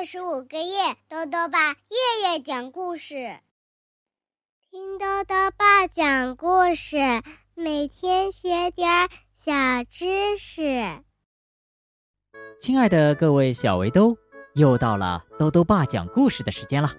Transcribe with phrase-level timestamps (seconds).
[0.00, 3.38] 二十五个夜，豆豆爸夜夜讲故事，
[4.70, 6.96] 听豆豆爸讲故事，
[7.54, 9.52] 每天学点小
[9.90, 11.02] 知识。
[12.62, 14.16] 亲爱的各位小围兜，
[14.54, 16.90] 又到了豆豆爸讲故事的时间了。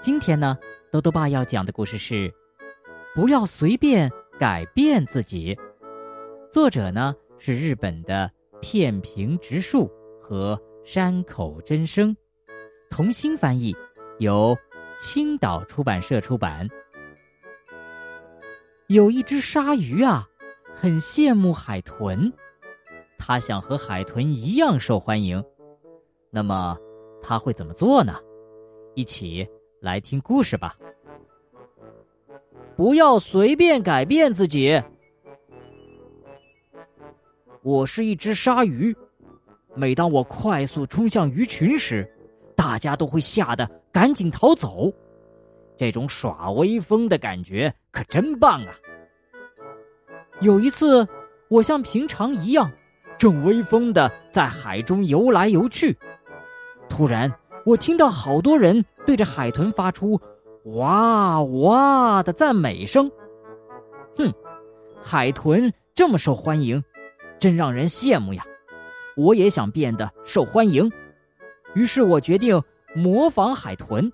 [0.00, 0.58] 今天呢，
[0.90, 2.34] 豆豆爸要讲的故事是：
[3.14, 5.56] 不要随便改变自己。
[6.50, 8.28] 作者呢是日本的
[8.60, 9.88] 片平直树
[10.20, 10.60] 和。
[10.86, 12.14] 山口真生，
[12.94, 13.74] 童心翻译，
[14.20, 14.56] 由
[15.00, 16.64] 青岛出版社出版。
[18.86, 20.28] 有一只鲨鱼啊，
[20.76, 22.32] 很羡慕海豚，
[23.18, 25.44] 它想和海豚一样受欢迎。
[26.30, 26.78] 那么，
[27.20, 28.14] 它会怎么做呢？
[28.94, 29.44] 一起
[29.80, 30.76] 来听故事吧。
[32.76, 34.80] 不要随便改变自己。
[37.60, 38.96] 我是一只鲨鱼。
[39.74, 42.08] 每当我快速冲向鱼群时，
[42.56, 44.92] 大家都会吓得赶紧逃走。
[45.76, 48.74] 这种耍威风的感觉可真棒啊！
[50.40, 51.04] 有一次，
[51.48, 52.70] 我像平常一样，
[53.18, 55.96] 正威风的在海中游来游去，
[56.88, 57.32] 突然，
[57.64, 60.20] 我听到好多人对着海豚发出
[60.76, 63.10] “哇哇”的赞美声。
[64.16, 64.32] 哼，
[65.02, 66.82] 海豚这么受欢迎，
[67.38, 68.44] 真让人羡慕呀！
[69.16, 70.90] 我也想变得受欢迎，
[71.74, 72.60] 于是我决定
[72.94, 74.10] 模仿海豚。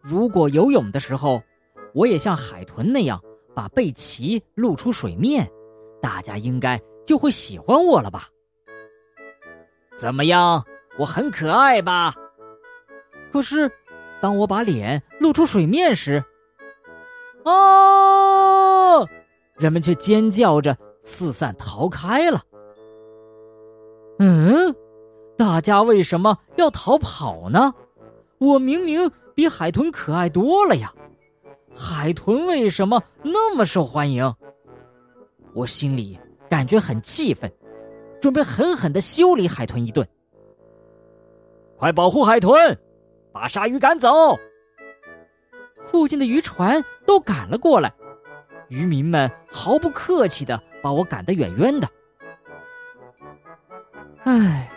[0.00, 1.42] 如果游泳的时候，
[1.94, 3.20] 我也像海豚那样
[3.54, 5.50] 把背鳍露出水面，
[6.00, 8.28] 大家应该就会喜欢我了吧？
[9.96, 10.62] 怎么样，
[10.98, 12.14] 我很可爱吧？
[13.32, 13.70] 可是，
[14.20, 16.22] 当我把脸露出水面时，
[17.44, 19.02] 啊！
[19.58, 22.42] 人们却尖叫着四散逃开了。
[24.18, 24.74] 嗯，
[25.56, 27.72] 大家为什么要逃跑呢？
[28.36, 30.92] 我明明比海豚可爱多了呀！
[31.74, 34.30] 海豚为什么那么受欢迎？
[35.54, 36.20] 我心里
[36.50, 37.50] 感觉很气愤，
[38.20, 40.06] 准备狠狠的修理海豚一顿。
[41.78, 42.78] 快保护海豚，
[43.32, 44.38] 把鲨鱼赶走！
[45.90, 47.90] 附近的渔船都赶了过来，
[48.68, 51.88] 渔民们毫不客气的把我赶得远远的。
[54.24, 54.70] 唉，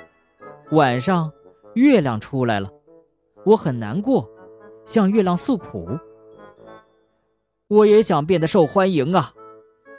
[0.72, 1.32] 晚上
[1.74, 2.70] 月亮出来了，
[3.44, 4.30] 我很难过，
[4.86, 5.90] 向月亮诉苦。
[7.68, 9.34] 我也想变得受欢迎啊，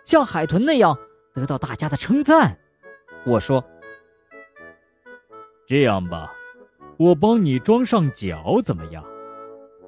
[0.04, 0.96] 像海豚那样
[1.34, 2.56] 得到大家的称赞。
[3.26, 3.64] 我说
[5.66, 6.32] ：“这样吧，
[6.98, 9.04] 我帮你装上脚怎么样？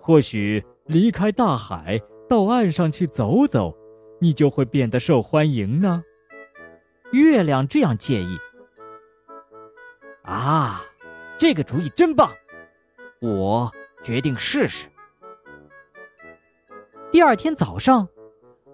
[0.00, 3.72] 或许离开大海，到岸上去走走，
[4.21, 6.03] 你就会变得受欢迎呢。”
[7.12, 8.37] 月亮这样建议。
[10.32, 10.82] 啊，
[11.38, 12.32] 这个主意真棒！
[13.20, 13.70] 我
[14.03, 14.88] 决定试试。
[17.10, 18.09] 第二天早上，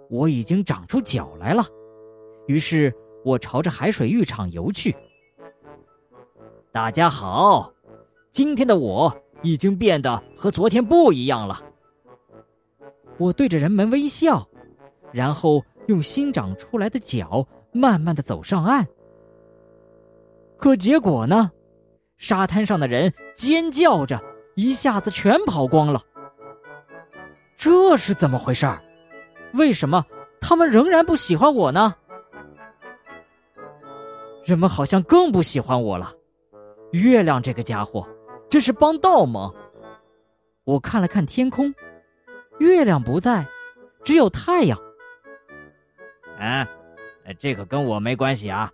[0.08, 1.66] 我已经长出脚来了，
[2.46, 4.96] 于是我朝着海水浴场游去。
[6.70, 7.72] 大家好，
[8.30, 11.60] 今天的我已经变得和昨天不一样了。
[13.18, 14.48] 我对着人们微笑，
[15.12, 18.86] 然后用新长出来的脚慢慢的走上岸。
[20.58, 21.50] 可结果呢？
[22.18, 24.20] 沙滩上的人尖叫着，
[24.56, 26.02] 一下子全跑光了。
[27.56, 28.82] 这是怎么回事儿？
[29.54, 30.04] 为什么
[30.40, 31.94] 他们仍然不喜欢我呢？
[34.44, 36.12] 人们好像更不喜欢我了。
[36.92, 38.06] 月亮这个家伙
[38.48, 39.54] 真是帮倒忙。
[40.64, 41.72] 我看了看天空，
[42.58, 43.46] 月亮不在，
[44.02, 44.78] 只有太阳。
[46.40, 46.66] 嗯，
[47.38, 48.70] 这可跟我没关系啊。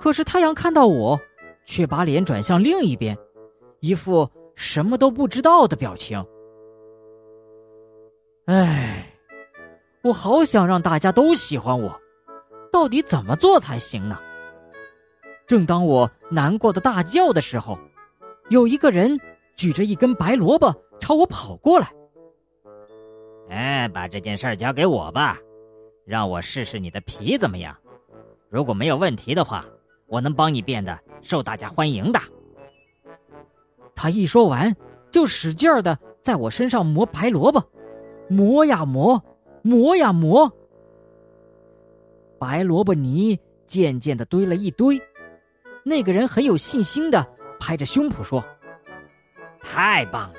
[0.00, 1.18] 可是太阳看到我，
[1.64, 3.16] 却把脸转向另一边，
[3.80, 6.22] 一副什么都不知道的表情。
[8.46, 9.10] 唉，
[10.02, 11.98] 我好想让大家都喜欢我，
[12.70, 14.18] 到底怎么做才行呢？
[15.46, 17.78] 正当我难过的大叫的时候，
[18.50, 19.18] 有一个人
[19.56, 21.90] 举着一根白萝卜朝我跑过来。
[23.48, 25.38] 哎，把这件事交给我吧，
[26.04, 27.74] 让我试试你的皮怎么样？
[28.50, 29.64] 如果没有问题的话。
[30.14, 32.20] 我能帮你变得受大家欢迎的。
[33.96, 34.72] 他一说完，
[35.10, 37.60] 就使劲儿的在我身上磨白萝卜，
[38.28, 39.20] 磨呀磨，
[39.62, 40.48] 磨呀磨。
[42.38, 45.02] 白萝卜泥渐渐的堆了一堆。
[45.84, 47.26] 那个人很有信心的
[47.58, 48.42] 拍着胸脯说
[49.58, 50.36] ：“太棒了，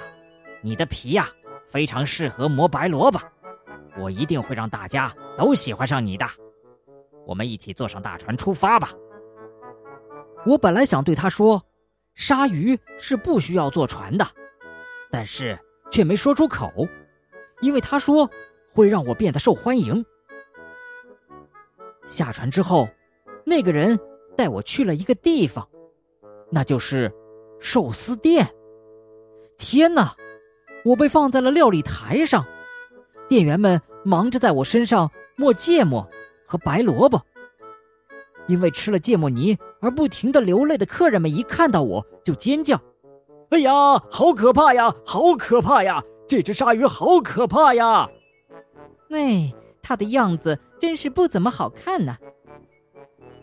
[0.61, 1.27] 你的皮呀
[1.69, 3.19] 非常适合磨白萝卜，
[3.97, 6.25] 我一定会让大家都喜欢上你的。
[7.25, 8.89] 我们一起坐上大船出发吧。”
[10.45, 11.61] 我本来想对他说
[12.15, 14.25] ：“鲨鱼是不需要坐船的，
[15.09, 15.57] 但是
[15.91, 16.71] 却没说出口，
[17.61, 18.29] 因为他说
[18.71, 20.05] 会让我变得受欢迎。
[22.05, 22.87] 下船之后，
[23.43, 23.99] 那个人
[24.37, 25.67] 带我去了一个地方，
[26.51, 27.11] 那就是
[27.59, 28.47] 寿司店。
[29.57, 30.13] 天哪！
[30.83, 32.45] 我被放在了料理台上，
[33.27, 36.07] 店员们忙着在我身上抹芥末
[36.45, 37.19] 和白萝卜。
[38.47, 42.75] 因为吃了芥末泥而不停的流泪的客人们一看到我就尖叫
[43.51, 43.71] ：“哎呀，
[44.09, 46.03] 好可怕呀，好可怕呀！
[46.27, 48.09] 这只鲨鱼好可怕呀！”
[49.13, 49.53] 哎，
[49.83, 52.17] 它的样子真是不怎么好看呢。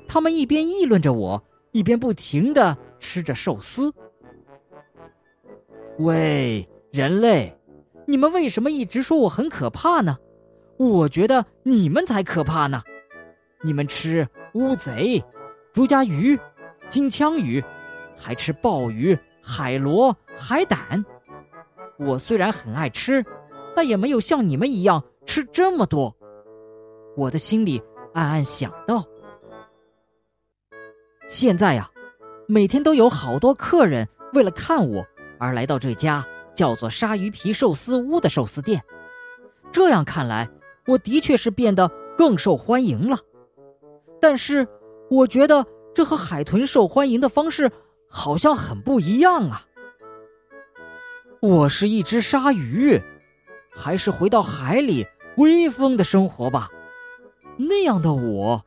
[0.09, 1.41] 他们一边议论着我，
[1.71, 3.95] 一边不停的吃着寿司。
[6.01, 7.57] 喂，人类，
[8.05, 10.19] 你们为什么一直说我很可怕呢？
[10.77, 12.83] 我觉得你们才可怕呢！
[13.63, 15.23] 你们吃乌贼、
[15.73, 16.39] 竹荚鱼、
[16.91, 17.65] 金枪鱼，
[18.17, 21.03] 还吃鲍鱼、海螺、海胆。
[21.99, 23.23] 我虽然很爱吃，
[23.75, 26.15] 但也没有像你们一样吃这么多。
[27.17, 27.83] 我的心里
[28.13, 29.03] 暗暗想到：
[31.27, 31.91] 现在呀，
[32.47, 35.03] 每天都有好多客人为了看我
[35.39, 36.23] 而来到这家
[36.55, 38.83] 叫做“鲨鱼皮寿司屋”的寿司店。
[39.71, 40.47] 这样看来，
[40.87, 43.17] 我的确是变得更受欢迎了。
[44.21, 44.67] 但是，
[45.13, 47.71] 我觉得这和海豚受欢迎的方式
[48.09, 49.61] 好像很不一样啊！
[51.43, 52.99] 我是一只鲨鱼，
[53.77, 55.07] 还是回到海里
[55.37, 56.71] 威风的生活吧？
[57.59, 58.65] 那样的我，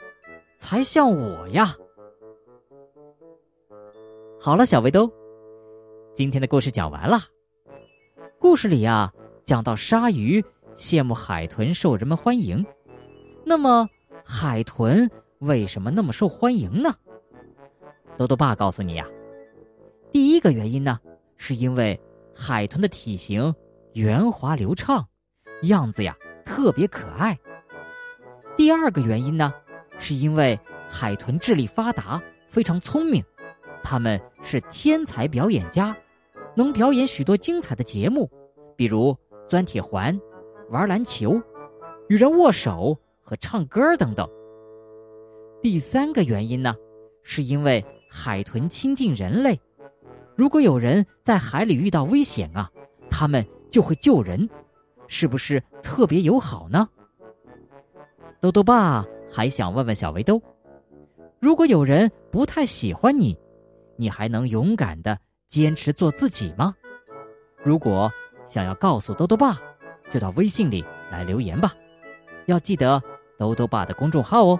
[0.59, 1.73] 才像我呀！
[4.39, 5.11] 好了，小围兜，
[6.13, 7.21] 今天的故事讲完了。
[8.37, 9.11] 故事里呀，
[9.45, 10.45] 讲到鲨鱼
[10.75, 12.63] 羡慕海豚受人们欢迎，
[13.43, 13.89] 那么
[14.23, 15.09] 海豚。
[15.39, 16.93] 为什么那么受欢迎呢？
[18.17, 19.05] 豆豆爸告诉你呀，
[20.11, 20.99] 第一个原因呢，
[21.37, 21.99] 是因为
[22.33, 23.53] 海豚的体型
[23.93, 25.05] 圆滑流畅，
[25.63, 26.15] 样子呀
[26.45, 27.37] 特别可爱。
[28.55, 29.53] 第二个原因呢，
[29.99, 30.57] 是因为
[30.89, 33.21] 海豚智力发达，非常聪明，
[33.83, 35.95] 他们是天才表演家，
[36.55, 38.31] 能表演许多精彩的节目，
[38.77, 39.15] 比如
[39.49, 40.17] 钻铁环、
[40.69, 41.41] 玩篮球、
[42.07, 44.25] 与人握手和唱歌等等。
[45.65, 46.75] 第三个原因呢，
[47.23, 49.59] 是因为海豚亲近人类，
[50.35, 52.69] 如果有人在海里遇到危险啊，
[53.09, 54.47] 他们就会救人，
[55.07, 56.87] 是不是特别友好呢？
[58.39, 60.39] 豆豆爸还想问问小围兜，
[61.39, 63.35] 如果有人不太喜欢你，
[63.95, 66.75] 你还能勇敢的坚持做自己吗？
[67.63, 68.07] 如果
[68.47, 69.57] 想要告诉豆豆爸，
[70.13, 71.73] 就到微信里来留言吧，
[72.45, 73.01] 要记得
[73.35, 74.59] 豆豆爸的公众号哦。